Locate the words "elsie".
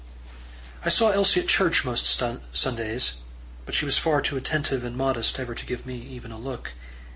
1.11-1.41